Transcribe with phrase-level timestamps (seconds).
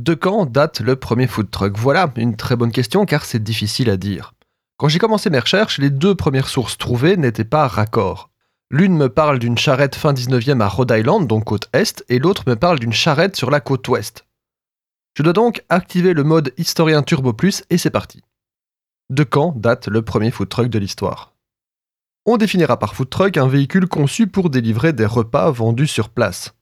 [0.00, 1.76] De quand date le premier food truck?
[1.76, 4.32] Voilà une très bonne question car c'est difficile à dire.
[4.78, 8.30] Quand j'ai commencé mes recherches, les deux premières sources trouvées n'étaient pas raccords.
[8.70, 12.44] L'une me parle d'une charrette fin 19e à Rhode Island, donc côte est, et l'autre
[12.46, 14.24] me parle d'une charrette sur la côte ouest.
[15.18, 18.22] Je dois donc activer le mode historien Turbo Plus et c'est parti.
[19.10, 21.34] De quand date le premier food truck de l'histoire?
[22.24, 26.54] On définira par food truck un véhicule conçu pour délivrer des repas vendus sur place.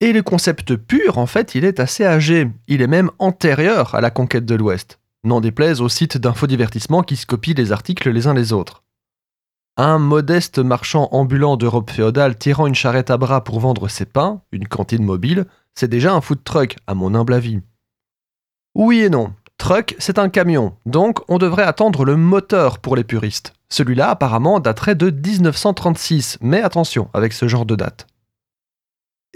[0.00, 2.50] Et le concept pur, en fait, il est assez âgé.
[2.68, 4.98] Il est même antérieur à la conquête de l'Ouest.
[5.24, 8.82] N'en déplaise aux sites d'infodivertissement qui se copient les articles les uns les autres.
[9.76, 14.40] Un modeste marchand ambulant d'Europe féodale tirant une charrette à bras pour vendre ses pains,
[14.52, 17.60] une cantine mobile, c'est déjà un food truck, à mon humble avis.
[18.76, 19.32] Oui et non.
[19.58, 23.54] Truck, c'est un camion, donc on devrait attendre le moteur pour les puristes.
[23.68, 28.06] Celui-là, apparemment, daterait de 1936, mais attention avec ce genre de date.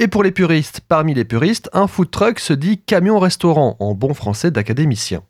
[0.01, 4.15] Et pour les puristes, parmi les puristes, un food truck se dit camion-restaurant, en bon
[4.15, 5.25] français d'académicien.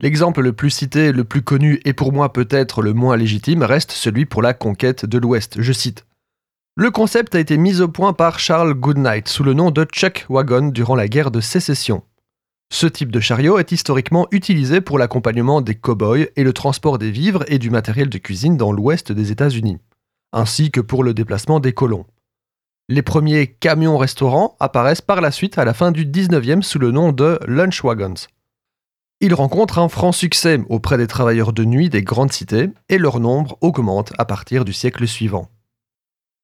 [0.00, 3.92] L'exemple le plus cité, le plus connu et pour moi peut-être le moins légitime reste
[3.92, 5.60] celui pour la conquête de l'Ouest.
[5.60, 6.06] Je cite.
[6.76, 10.24] Le concept a été mis au point par Charles Goodnight sous le nom de Chuck
[10.30, 12.02] Wagon durant la guerre de sécession.
[12.72, 17.10] Ce type de chariot est historiquement utilisé pour l'accompagnement des cow-boys et le transport des
[17.10, 19.76] vivres et du matériel de cuisine dans l'ouest des États-Unis,
[20.32, 22.06] ainsi que pour le déplacement des colons.
[22.90, 27.12] Les premiers camions-restaurants apparaissent par la suite à la fin du 19e sous le nom
[27.12, 28.26] de lunch wagons.
[29.20, 33.20] Ils rencontrent un franc succès auprès des travailleurs de nuit des grandes cités et leur
[33.20, 35.46] nombre augmente à partir du siècle suivant.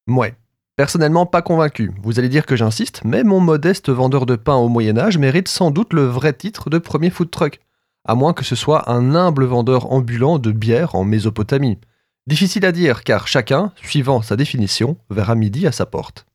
[0.07, 0.35] Mouais,
[0.77, 1.91] personnellement pas convaincu.
[2.01, 5.49] Vous allez dire que j'insiste, mais mon modeste vendeur de pain au Moyen Âge mérite
[5.49, 7.59] sans doute le vrai titre de premier food truck,
[8.05, 11.77] à moins que ce soit un humble vendeur ambulant de bière en Mésopotamie.
[12.25, 16.26] Difficile à dire car chacun, suivant sa définition, verra midi à sa porte.